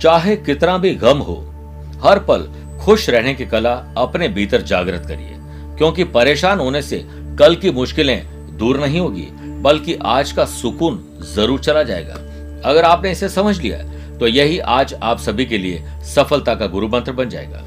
[0.00, 1.36] चाहे कितना भी गम हो,
[2.02, 2.46] हर पल
[2.80, 5.36] खुश रहने की कला अपने भीतर जागृत करिए,
[5.78, 7.04] क्योंकि परेशान होने से
[7.38, 9.26] कल की मुश्किलें दूर नहीं होगी,
[9.62, 12.14] बल्कि आज का सुकून ज़रूर चला जाएगा।
[12.64, 13.78] अगर आपने इसे समझ लिया
[14.18, 17.62] तो यही आज आप सभी के लिए सफलता का गुरु मंत्र बन जाएगा।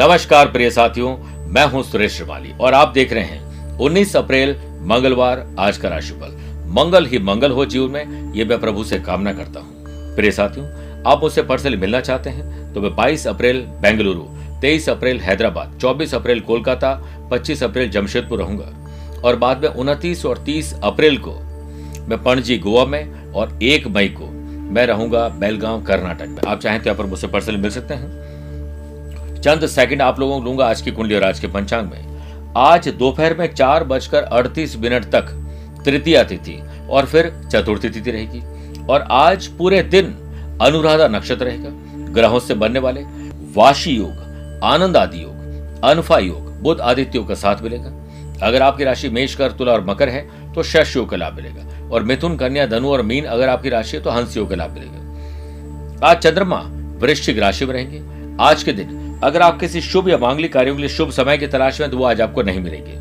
[0.00, 5.46] नमस्कार प्रिय साथियों, मैं हूँ सुरेश श्रीमाली और आप देख रहे हैं 19 अप्रैल, मंगलवार,
[5.58, 6.36] आज का राशिफल।
[6.74, 10.66] मंगल ही मंगल हो जीवन में, ये मैं प्रभु से कामना करता हूँ। प्रिय साथियों
[11.06, 14.24] आप मुझसे पर्सनली मिलना चाहते हैं तो मैं 22 अप्रैल बेंगलुरु
[14.60, 16.90] 23 अप्रैल हैदराबाद 24 अप्रैल कोलकाता
[17.30, 21.32] 25 अप्रैल जमशेदपुर रहूँगा। और बाद में उनतीस और 30 अप्रैल को
[22.08, 24.26] मैं पणजी गोवा में और एक मई को
[24.74, 29.40] मैं रहूँगा बेलगांव, कर्नाटक में। आप चाहें तो यहाँ पर मुझसे पर्सनली मिल सकते हैं।
[29.40, 32.88] चंद सेकंड आप लोगों को लूँगा आज की कुंडली और आज के पंचांग में। आज
[32.88, 35.36] दोपहर में चार बजकर अड़तीस मिनट तक
[35.84, 38.42] तृतीया तिथि और फिर चतुर्थी तिथि रहेगी।
[38.86, 40.16] और आज पूरे दिन
[40.60, 41.70] अनुराधा नक्षत्र रहेगा
[42.12, 43.02] ग्रहों से बनने वाले
[43.56, 47.96] वाशी योग, आनंद आदि योग, अनफा योग बुद्ध आदित्यों का साथ मिलेगा।
[48.42, 51.88] अगर आपकी राशि मेष कर तुला और मकर है तो शश योग का लाभ मिलेगा।
[51.90, 54.70] और मिथुन, कन्या, धनु और मीन अगर आपकी राशि है तो हंस योग का लाभ
[54.70, 56.62] मिलेगा। आज चंद्रमा
[57.00, 58.02] वृश्चिक राशि में रहेंगे।
[58.42, 61.46] आज के दिन अगर आप किसी शुभ या मांगलिक कार्यों के लिए शुभ समय की
[61.46, 62.98] तलाश में तो वो आज आपको नहीं मिलेंगे।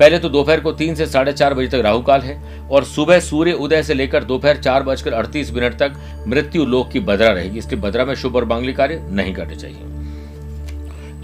[0.00, 2.36] पहले तो दोपहर को तीन से साढ़े चार बजे तक राहु काल है
[2.68, 5.94] और सुबह सूर्य उदय से लेकर दोपहर चार बजकर अड़तीस मिनट तक
[6.26, 9.96] मृत्यु लोक की बदरा रहेगी। इसलिए बदरा में शुभ और मांगलिक कार्य नहीं करने चाहिए।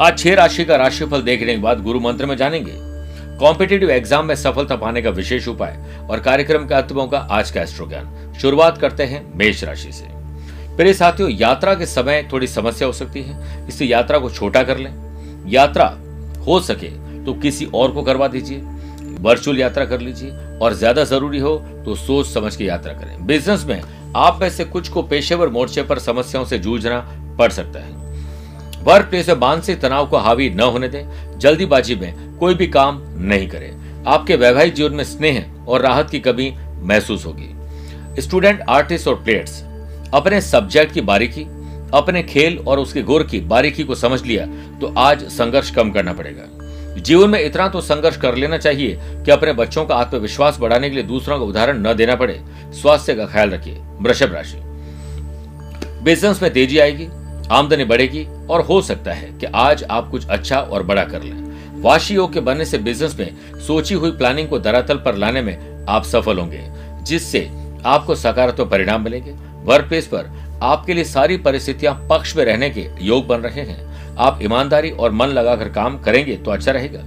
[0.03, 2.72] आज छह राशि का राशिफल देखने के बाद गुरु मंत्र में जानेंगे।
[3.39, 5.78] कॉम्पिटेटिव एग्ज़ाम में सफलता पाने का विशेष उपाय
[6.11, 10.06] और कार्यक्रम के अंतमों का आज का एस्ट्रो ज्ञान शुरुआत करते हैं मेष राशि से।
[10.77, 14.78] प्रिय साथियों, यात्रा के समय थोड़ी समस्या हो सकती है। इसलिए यात्रा को छोटा कर
[14.78, 14.92] लें।
[15.48, 15.86] यात्रा
[16.47, 16.88] हो सके
[17.27, 18.58] तो किसी और को करवा दीजिए।
[19.20, 23.65] वर्चुअल यात्रा कर लीजिए। और ज़्यादा ज़रूरी हो तो सोच समझ के यात्रा करें। बिज़नेस
[23.65, 23.81] में
[24.16, 26.98] आप में से कुछ को पेशेवर मोर्चे पर समस्याओं से जूझना
[27.38, 32.38] पड़ सकता है। वर्क प्लेस में मानसिक तनाव को हावी न होने दें। जल्दीबाजी में
[32.38, 37.27] कोई भी काम नहीं करें। आपके वैवाहिक जीवन में स्नेह और राहत की कमी महसूस
[37.27, 39.62] होगी। स्टूडेंट आर्टिस्ट और प्लेयर्स
[40.15, 41.43] अपने सब्जेक्ट की बारीकी,
[41.94, 44.47] अपने खेल और उसके गुर की बारीकी को समझ लिया
[44.81, 46.43] तो आज संघर्ष कम करना पड़ेगा।
[46.97, 50.94] जीवन में इतना तो संघर्ष कर लेना चाहिए कि अपने बच्चों का आत्मविश्वास बढ़ाने के
[50.94, 52.41] लिए दूसरों का उदाहरण न देना पड़े।
[52.72, 54.60] स्वास्थ्य का ख्याल रखिए, वृषभ राशि।
[56.04, 57.09] बिज़नेस में तेज़ी आएगी,
[57.50, 61.83] आमदनी बढ़ेगी और हो सकता है कि आज आप कुछ अच्छा और बड़ा कर लें।
[61.83, 65.87] वाशी योग के बनने से बिज़नेस में सोची हुई प्लानिंग को धरातल पर लाने में
[65.88, 66.62] आप सफल होंगे,
[67.03, 67.49] जिससे
[67.87, 69.33] आपको सकारात्मक परिणाम मिलेंगे।
[69.65, 70.31] वर्क प्लेस पर
[70.62, 75.12] आपके लिए सारी परिस्थितियाँ पक्ष में रहने के योग बन रहे हैं। आप ईमानदारी और
[75.12, 77.00] मन लगाकर काम करेंगे तो अच्छा रहेगा।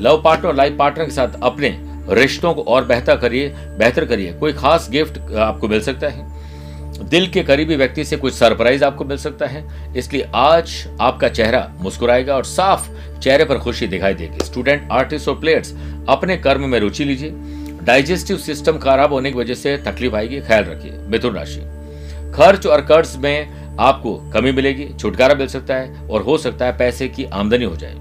[0.00, 1.78] लव पार्टनर लाइफ पार्टनर के साथ अपने
[2.10, 3.48] रिश्तों को और बेहतर करिए
[3.78, 6.38] बेहतर करिए। कोई खास गिफ्ट आपको मिल सकता है।
[7.08, 11.70] दिल के करीबी व्यक्ति से कुछ सरप्राइज़ आपको मिल सकता है। इसलिए आज आपका चेहरा
[11.80, 12.88] मुस्कुराएगा और साफ़
[13.18, 15.74] चेहरे पर खुशी दिखाई देगी। स्टूडेंट, आर्टिस्ट और प्लेयर्स,
[16.08, 17.32] अपने कर्म में रुचि लीजिए।
[17.82, 21.60] डाइजेस्टिव सिस्टम खराब होने की वजह से तकलीफ़ आएगी। ख्याल रखिए। मिथुन राशि।
[22.34, 26.76] खर्च और कर्ज में आपको कमी मिलेगी, छुटकारा मिल सकता है और हो सकता है
[26.78, 27.94] पैसे की आमदनी हो जाए।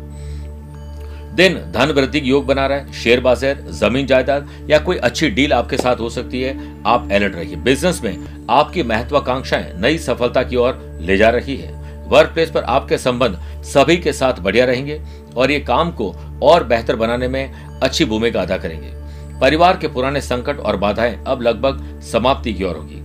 [1.35, 5.53] दिन धन वृद्धि योग बना रहा है, शेयर बाज़ार, ज़मीन जायदाद या कोई अच्छी डील
[5.53, 6.55] आपके साथ हो सकती है,
[6.85, 11.75] आप अलर्ट रहिए। बिज़नेस में आपकी महत्वाकांक्षाएँ नई सफलता की ओर ले जा रही है।
[12.07, 15.01] वर्क प्लेस पर आपके संबंध सभी के साथ बढ़िया रहेंगे
[15.35, 18.91] और ये काम को और बेहतर बनाने में अच्छी भूमिका अदा करेंगे।
[19.41, 22.96] परिवार के पुराने संकट और बाधाएँ अब लगभग समाप्ति की ओर होगी।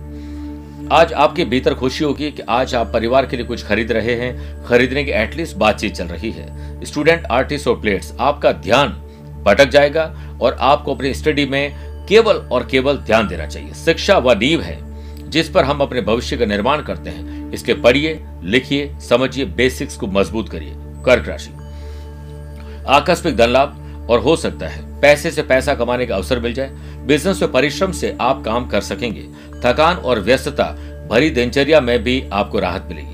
[0.91, 4.63] आज आपके भीतर खुशी होगी कि आज आप परिवार के लिए कुछ खरीद रहे हैं।
[4.65, 8.89] खरीदने की एटलीस्ट बातचीत चल रही है। स्टूडेंट आर्टिस्ट और प्लेयर्स आपका ध्यान
[9.43, 11.73] भटक जाएगा और आपको अपनी स्टडी में
[12.05, 14.77] केवल और केवल ध्यान देना चाहिए। शिक्षा वह नींव है
[15.29, 20.07] जिस पर हम अपने भविष्य का निर्माण करते हैं। इसके पढ़िए, लिखिए, समझिए बेसिक्स को
[20.07, 21.51] मज़बूत करिए। कर्क राशि।
[22.87, 26.71] आकस्मिक धन लाभ और हो सकता है। पैसे से पैसा कमाने का अवसर मिल जाए।
[27.05, 29.21] बिज़नेस में परिश्रम से आप काम कर सकेंगे।
[29.65, 30.63] थकान और व्यस्तता
[31.09, 33.13] भरी दिनचर्या में भी आपको राहत मिलेगी।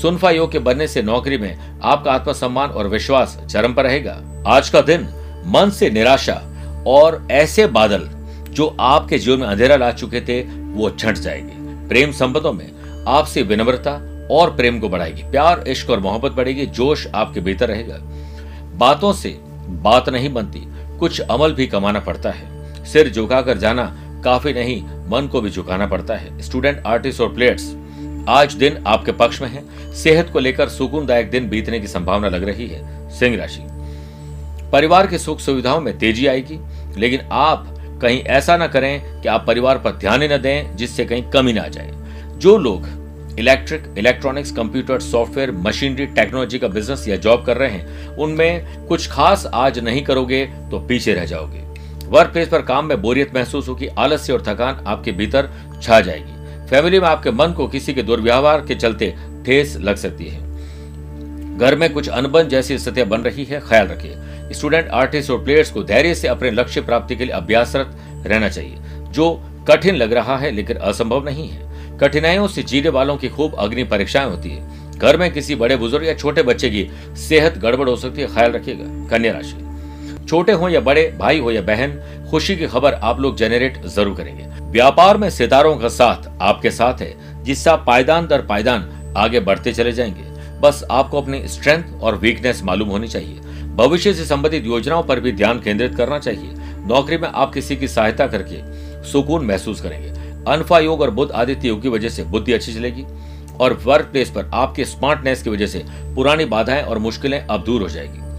[0.00, 4.68] सुनफा योग के बनने से नौकरी में आपका आत्मसम्मान और विश्वास चरम पर रहेगा। आज
[4.68, 5.08] का दिन
[5.46, 6.42] मन से निराशा
[6.86, 8.10] और ऐसे बादल
[8.50, 10.40] जो आपके जीवन में अंधेरा ला चुके थे,
[10.72, 12.72] वो छट जाएँगे। प्रेम संबंधों में
[13.08, 13.92] आपसे विनम्रता
[14.30, 17.98] और प्रेम को बढ़ाएगी। प्यार, इश्क और मोहब्बत बढ़ेगी, जोश आपके भीतर रहेगा।
[18.74, 19.38] बातों से
[19.68, 20.62] बात नहीं बनती,
[20.98, 23.84] कुछ अमल भी कमाना पड़ता है। सिर झुकाकर जाना
[24.24, 27.74] काफ़ी नहीं, मन को भी झुकाना पड़ता है। स्टूडेंट आर्टिस्ट और प्लेयर्स
[28.28, 32.44] आज दिन आपके पक्ष में है। सेहत को लेकर सुकूनदायक दिन बीतने की संभावना लग
[32.44, 33.62] रही है। सिंह राशि।
[34.72, 36.58] परिवार की सुख सुविधाओं में तेज़ी आएगी,
[36.98, 37.66] लेकिन आप
[38.02, 41.52] कहीं ऐसा ना करें कि आप परिवार पर ध्यान ही न दें, जिससे कहीं कमी
[41.52, 41.92] ना आ जाए।
[42.38, 42.88] जो लोग
[43.38, 49.08] electric electronics computer software machinery technology का बिज़नेस या जॉब कर रहे हैं, उनमें कुछ
[49.08, 51.69] खास आज नहीं करोगे तो पीछे रह जाओगे।
[52.10, 55.50] वर्क प्लेस पर काम में बोरियत महसूस होगी, आलस्य और थकान आपके भीतर
[55.82, 59.14] छा जाएगी। फैमिली में आपके मन को किसी के दुर्व्यवहार के चलते
[59.46, 64.16] ठेस लग सकती है। घर में कुछ अनबन जैसी स्थितियाँ बन रही है, ख्याल रखिए।
[64.52, 67.96] स्टूडेंट आर्टिस्ट और प्लेयर्स को धैर्य से अपने लक्ष्य प्राप्ति के लिए अभ्यासरत
[68.26, 68.76] रहना चाहिए,
[69.10, 73.54] जो कठिन लग रहा है लेकिन असंभव नहीं है। कठिनाइयों से जीने वालों की खूब
[73.54, 77.88] अग्नि परीक्षाएँ होती है। घर में किसी बड़े बुज़ुर्ग या छोटे बच्चे की सेहत गड़बड़
[77.88, 79.69] हो सकती है, ख्याल रखिएगा। कन्या राशि।
[80.30, 81.92] छोटे हो या बड़े, भाई हो या बहन,
[82.30, 87.00] खुशी की खबर आप लोग जेनरेट ज़रूर करेंगे। व्यापार में सितारों का साथ आपके साथ
[87.00, 90.24] है, जिससे आप पायदान दर पायदान आगे बढ़ते चले जाएँगे।
[90.60, 93.40] बस आपको अपनी स्ट्रेंथ और वीकनेस मालूम होनी चाहिए।
[93.76, 96.54] भविष्य से संबंधित योजनाओं पर भी ध्यान केंद्रित करना चाहिए।
[96.86, 98.62] नौकरी में आप किसी की सहायता करके
[99.10, 100.08] सुकून महसूस करेंगे।
[100.52, 103.06] अनफा योग और बुद्ध आदित्य योग की वजह से बुद्धि अच्छी चलेगी
[103.60, 105.84] और वर्क प्लेस पर आपके स्मार्टनेस की वजह से
[106.14, 108.29] पुरानी बाधाएँ और मुश्किलें अब दूर हो जाएगी।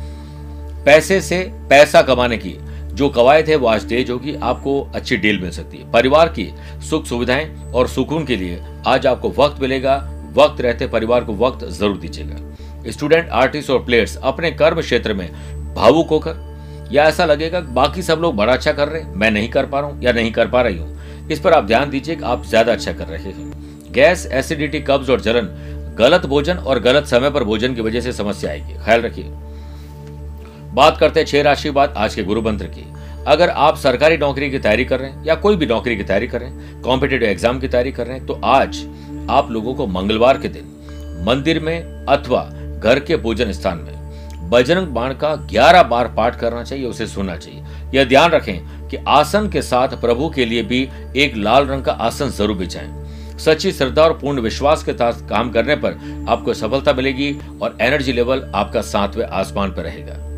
[0.85, 1.39] पैसे से
[1.69, 2.55] पैसा कमाने की।
[2.93, 6.47] जो कवायद है, वो आज तेज होगी, आपको अच्छी डील मिल सकती है। परिवार की
[6.89, 9.95] सुख सुविधाएँ और सुकून के लिए आज आपको वक्त मिलेगा।
[10.35, 15.29] वक्त रहते परिवार को वक्त ज़रूर दीजिएगा। स्टूडेंट, आर्टिस्ट और प्लेयर्स अपने कर्म क्षेत्र में
[15.75, 19.49] भावुक होकर, या ऐसा लगेगा बाकी सब लोग बड़ा अच्छा कर रहे हैं, मैं नहीं
[19.49, 22.15] कर पा रहा हूँ या नहीं कर पा रही हूँ, इस पर आप ध्यान दीजिए
[22.15, 25.47] कि आप ज़्यादा अच्छा कर रहे हैं। गैस, एसिडिटी, कब्ज और जलन,
[25.97, 29.31] गलत भोजन और गलत समय पर भोजन की वजह से समस्या आएगी। ख्याल रखिए।
[30.73, 32.85] बात करते हैं छह राशि बाद आज के गुरु मंत्र की।
[33.27, 36.27] अगर आप सरकारी नौकरी की तैयारी कर रहे हैं या कोई भी नौकरी की तैयारी
[36.27, 38.83] कर रहे हैं कॉम्पिटेटिव एग्ज़ाम की तैयारी कर रहे हैं तो आज
[39.29, 42.43] आप लोगों को मंगलवार के दिन मंदिर में अथवा
[42.79, 47.35] घर के पूजन स्थान में बजरंग बाण का 11 बार पाठ करना चाहिए, उसे सुनना
[47.35, 47.63] चाहिए।
[47.93, 50.87] यह ध्यान रखें कि आसन के साथ प्रभु के लिए भी
[51.17, 55.51] एक लाल रंग का आसन ज़रूर बिछाएँ। सच्ची श्रद्धा और पूर्ण विश्वास के साथ काम
[55.51, 57.31] करने पर आपको सफलता मिलेगी
[57.61, 60.30] और एनर्जी लेवल आपका सातवें आसमान पर रहेगा।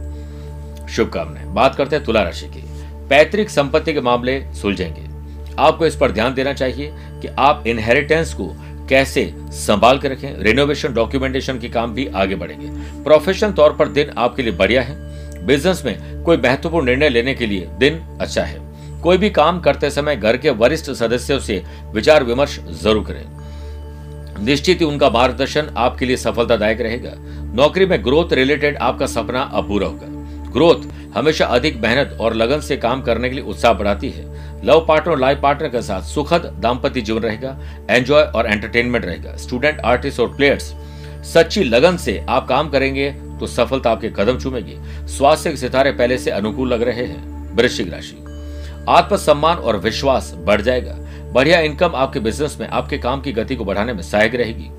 [0.95, 2.61] शुभकामनाएँ। बात करते हैं तुला राशि की।
[3.09, 5.11] पैतृक संपत्ति के मामले सुलझेंगे।
[5.59, 6.91] आपको इस पर ध्यान देना चाहिए
[7.21, 8.53] कि आप इनहेरिटेंस को
[8.89, 12.67] कैसे संभाल के रखें। रिनोवेशन डॉक्यूमेंटेशन के काम भी आगे बढ़ेंगे।
[13.03, 17.45] प्रोफेशनल तौर पर दिन आपके लिए बढ़िया है। बिज़नेस में कोई महत्वपूर्ण निर्णय लेने के
[17.45, 18.61] लिए दिन अच्छा है।
[19.01, 21.61] कोई भी काम करते समय घर के वरिष्ठ सदस्यों से
[21.93, 27.11] विचार विमर्श ज़रूर करें। निश्चित ही उनका मार्गदर्शन आपके लिए सफलतादायक रहेगा।
[27.55, 30.07] नौकरी में ग्रोथ रिलेटेड आपका सपना अपूरा होगा।
[30.53, 34.25] ग्रोथ हमेशा अधिक मेहनत और लगन से काम करने के लिए उत्साह बढ़ाती है।
[34.65, 37.57] लव पार्टनर लाइफ पार्टनर के साथ सुखद दाम्पत्य जीवन रहेगा,
[37.89, 40.73] एंजॉय और एंटरटेनमेंट रहेगा। स्टूडेंट, आर्टिस्ट और प्लेयर्स,
[41.33, 44.77] सच्ची लगन से आप काम करेंगे तो सफलता आपके कदम चूमेगी।
[45.07, 48.17] स्वास्थ्य के सितारे पहले से अनुकूल लग रहे हैं। वृश्चिक राशि।
[48.89, 50.95] आत्मसम्मान और विश्वास बढ़ जाएगा।
[51.33, 54.69] बढ़िया इनकम आपके बिज़नेस में, आपके काम की गति को बढ़ाने में सहायक रहेगी।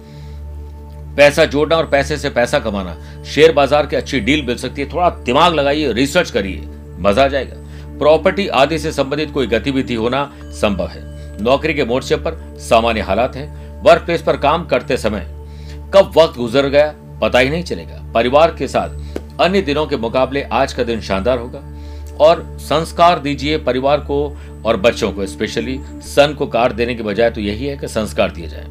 [1.16, 4.88] पैसा जोड़ना और पैसे से पैसा कमाना। शेयर बाज़ार की अच्छी डील मिल सकती है।
[4.93, 6.69] थोड़ा दिमाग लगाइए, रिसर्च करिए।
[7.00, 12.16] मज़ा आ जाएगा। प्रॉपर्टी आदि से संबंधित कोई गतिविधि होना संभव है। नौकरी के मोर्चे
[12.16, 13.46] पर सामान्य हालात है।
[13.82, 15.26] वर्क प्लेस पर काम करते समय
[15.94, 20.42] कब वक्त गुजर गया, पता ही नहीं चलेगा। परिवार के साथ अन्य दिनों के मुकाबले
[20.42, 21.62] आज का दिन शानदार होगा।
[22.21, 24.16] और संस्कार दीजिए परिवार को
[24.64, 28.30] और बच्चों को, स्पेशली सन को कार देने के बजाय तो यही है कि संस्कार
[28.30, 28.66] दिए जाए।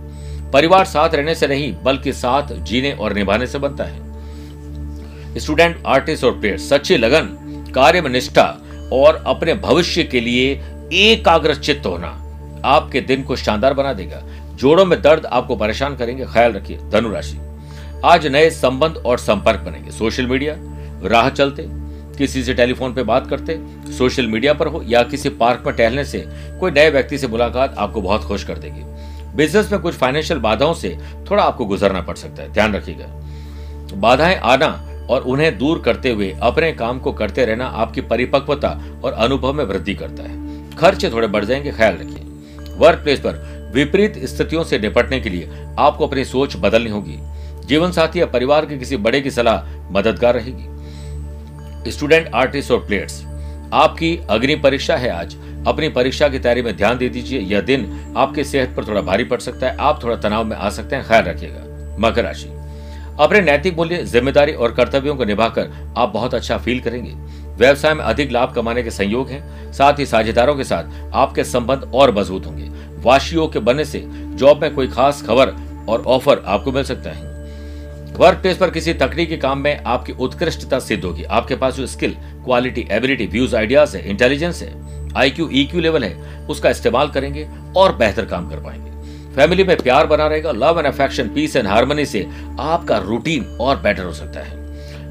[0.53, 6.23] परिवार साथ रहने से नहीं, बल्कि साथ जीने और निभाने से बनता है। स्टूडेंट, आर्टिस्ट
[6.23, 7.29] और प्लेयर, सच्ची लगन,
[7.75, 8.45] कार्य में निष्ठा
[8.93, 10.53] और अपने भविष्य के लिए
[10.93, 12.19] एकाग्र चित्त होना
[12.65, 14.21] आपके दिन को शानदार बना देगा।
[14.55, 17.37] जोड़ों में दर्द आपको परेशान करेंगे। ख्याल रखिए, धनुराशि।
[18.05, 20.55] आज नए संबंध और संपर्क बनेंगे। सोशल मीडिया,
[21.09, 21.65] राह चलते,
[22.17, 23.59] किसी से टेलीफोन पे बात करते,
[23.91, 26.23] सोशल मीडिया पर हो या किसी पार्क में टहलने से
[26.59, 28.92] कोई नए व्यक्ति से मुलाकात आपको बहुत खुश कर देगी।
[29.35, 30.97] बिज़नेस में कुछ फाइनेंशियल बाधाओं से
[31.31, 33.05] थोड़ा आपको गुजरना पड़ सकता है, ध्यान रखिएगा।
[33.95, 34.67] बाधाएँ आना
[35.09, 38.69] और उन्हें दूर करते हुए अपने काम को करते रहना आपकी परिपक्वता
[39.03, 43.71] और अनुभव में वृद्धि करता है। खर्चे थोड़े बढ़ जाएँगे, ख्याल रखिए। वर्क प्लेस पर
[43.75, 45.49] विपरीत स्थितियों से निपटने के लिए
[45.79, 47.17] आपको अपनी सोच बदलनी होगी।
[47.65, 53.23] जीवन साथी या परिवार के किसी बड़े की सलाह मददगार रहेगी। स्टूडेंट आर्टिस्ट और प्लेयर्स
[53.73, 55.35] आपकी अग्नि परीक्षा है आज।
[55.67, 59.23] अपनी परीक्षा की तैयारी में ध्यान दे दीजिए। यह दिन आपकी सेहत पर थोड़ा भारी
[59.23, 62.49] पड़ सकता है। आप थोड़ा तनाव में आ सकते हैं। ख्याल रखिएगा। मकर राशि।
[63.19, 67.11] अपने नैतिक मूल्य, ज़िम्मेदारी और कर्तव्यों को निभाकर आप बहुत अच्छा फील करेंगे।
[67.55, 71.91] व्यवसाय में अधिक लाभ कमाने के संयोग हैं। साथ ही साझेदारों के साथ आपके संबंध
[71.93, 72.69] और मज़बूत होंगे।
[73.01, 75.53] वाशियों के बनने से जॉब में कोई खास खबर
[75.89, 77.31] और ऑफ़र आपको मिल सकता है।
[78.13, 82.15] वर्क प्लेस पर किसी तकनीकी काम में आपकी उत्कृष्टता सिद्ध होगी। आपके पास जो skill
[82.45, 87.95] quality ability views ideas है इंटेलिजेंस है आईक्यू ईक्यू लेवल है, उसका इस्तेमाल करेंगे और
[87.95, 88.91] बेहतर काम कर पाएँगे।
[89.35, 92.27] फैमिली में प्यार बना रहेगा love and affection peace and harmony से
[92.61, 94.61] आपका रूटीन और बेटर हो सकता है।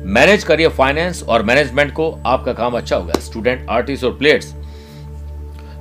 [0.06, 4.54] मैनेज करिए फाइनेंस और मैनेजमेंट को, आपका काम अच्छा होगा। स्टूडेंट आर्टिस्ट और प्लेयर्स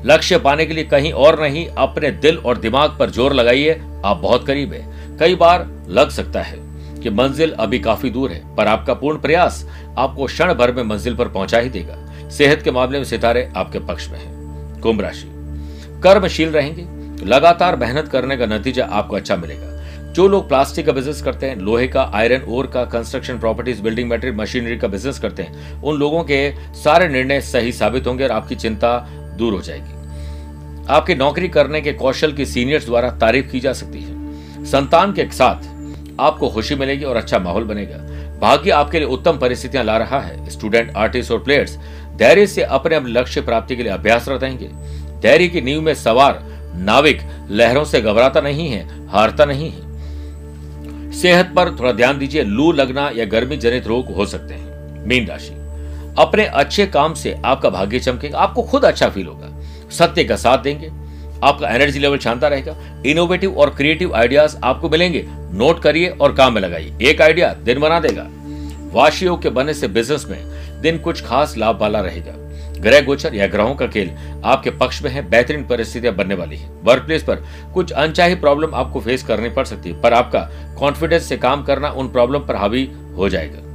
[0.05, 4.17] लक्ष्य पाने के लिए कहीं और नहीं, अपने दिल और दिमाग पर ज़ोर लगाइए। आप
[4.17, 6.57] बहुत करीब है। कई बार लग सकता है
[7.01, 9.65] कि मंजिल अभी काफ़ी दूर है, पर आपका पूर्ण प्रयास
[9.97, 11.95] आपको क्षण भर में मंजिल पर पहुँचा ही देगा।
[12.37, 15.27] सेहत के मामले में सितारे आपके पक्ष में है। कुंभ राशि।
[16.03, 16.85] कर्मशील रहेंगे
[17.25, 19.71] लगातार मेहनत करने का नतीजा आपको अच्छा मिलेगा।
[20.13, 24.11] जो लोग प्लास्टिक का बिज़नेस करते हैं, लोहे का आयरन ओर का construction properties building
[24.11, 28.31] material machinery का बिज़नेस करते हैं, उन लोगों के सारे निर्णय सही साबित होंगे और
[28.31, 28.97] आपकी चिंता
[29.37, 29.93] दूर हो जाएगी।
[30.89, 35.25] आपकी नौकरी करने के कौशल की सीनियर्स द्वारा तारीफ़ की जा सकती है। संतान के
[35.25, 35.69] साथ
[36.19, 37.97] आपको खुशी मिलेगी और अच्छा माहौल बनेगा।
[38.39, 41.77] भाग्य आपके लिए उत्तम परिस्थितियाँ ला रहा है। स्टूडेंट आर्टिस्ट और प्लेयर्स
[42.21, 44.67] धैर्य से अपने अपने लक्ष्य प्राप्ति के लिए अभ्यासरत रहेंगे।
[45.21, 46.43] धैर्य की नींव में सवार
[46.75, 52.71] नाविक लहरों से घबराता नहीं है, हारता नहीं है। सेहत पर थोड़ा ध्यान दीजिए, लू
[52.71, 55.53] लगना या गर्मी जनित रोग हो सकते हैं। मीन राशि।
[56.17, 59.61] अपने अच्छे काम से आपका भाग्य चमकेगा, आपको खुद अच्छा फील होगा।
[59.91, 60.91] सत्य का साथ देंगे,
[61.43, 66.53] आपका एनर्जी लेवल शानदार रहेगा। इनोवेटिव और क्रिएटिव आइडियाज़ आपको मिलेंगे। नोट करिए और काम
[66.53, 68.27] में लगाइए। एक आइडिया दिन बना देगा।
[68.93, 72.33] वाशियों के बनने से बिज़नेस में दिन कुछ खास लाभ वाला रहेगा।
[72.81, 74.11] ग्रह गोचर या ग्रहों का खेल
[74.45, 78.75] आपके पक्ष में है, बेहतरीन परिस्थितियाँ बनने वाली है। वर्क प्लेस पर कुछ अनचाही प्रॉब्लम
[78.75, 80.39] आपको फेस करनी पड़ सकती है, पर आपका
[80.79, 83.69] कॉन्फिडेंस से काम करना उन प्रॉब्लम पर हावी हो जाएगा।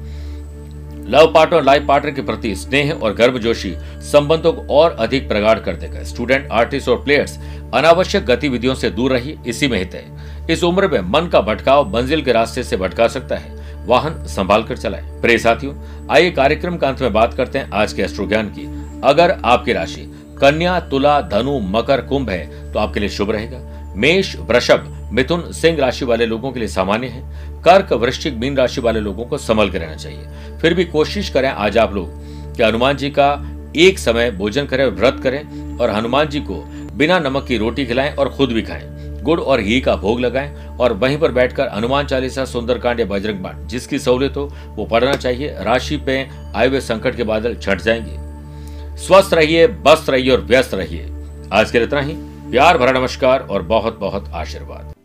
[1.09, 5.77] लव पार्टनर लाइफ पार्टनर के प्रति स्नेह और गर्मजोशी संबंधों को और अधिक प्रगाढ़ कर
[5.77, 7.39] देगा। स्टूडेंट आर्टिस्ट और प्लेयर्स
[7.75, 11.89] अनावश्यक गतिविधियों से दूर रहिए, इसी में हित है। इस उम्र में मन का भटकाव
[11.95, 15.75] मंजिल के रास्ते से भटका सकता है। वाहन संभाल कर चलाए। प्रिय साथियों,
[16.11, 18.67] आइए कार्यक्रम का अंत में बात करते हैं आज के अष्ट्रो ज्ञान की।
[19.05, 24.37] अगर आपकी राशि कन्या, तुला, धनु, मकर, कुंभ है तो आपके लिए शुभ रहेगा। मेष,
[24.37, 27.23] वृषभ, मिथुन, सिंह राशि वाले लोगों के लिए सामान्य है।
[27.63, 31.49] कर्क, वृश्चिक, मीन राशि वाले लोगों को संभल के रहना चाहिए। फिर भी कोशिश करें,
[31.49, 36.29] आज आप लोग कि हनुमान जी का एक समय भोजन करें, व्रत करें और हनुमान
[36.29, 36.65] जी को
[36.95, 38.96] बिना नमक की रोटी खिलाएँ और खुद भी खाएँ।
[39.27, 43.39] गुड़ और घी का भोग लगाएँ और वहीं पर बैठकर हनुमान चालीसा, सुंदरकांड या बजरंग
[43.39, 46.19] बाण जिसकी सहूलियत हो वो पढ़ना चाहिए। राशि पे
[46.57, 51.09] आए हुए संकट के बादल छट जाएँगे। स्वस्थ रहिए, बस्त रहिए और व्यस्त रहिए।
[51.53, 52.15] आज के लिए इतना ही।
[52.51, 54.96] प्यार भरा नमस्कार और बहुत बहुत आशीर्वाद।